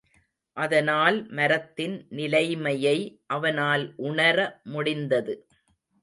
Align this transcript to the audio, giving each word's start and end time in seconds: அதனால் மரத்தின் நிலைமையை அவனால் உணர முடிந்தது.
அதனால் 0.57 1.17
மரத்தின் 1.29 2.05
நிலைமையை 2.09 2.95
அவனால் 3.27 3.83
உணர 4.01 4.37
முடிந்தது. 4.63 5.35